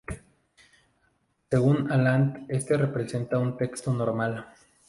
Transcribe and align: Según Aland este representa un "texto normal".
Según 1.51 1.91
Aland 1.91 2.45
este 2.49 2.75
representa 2.75 3.37
un 3.37 3.55
"texto 3.55 3.93
normal". 3.93 4.47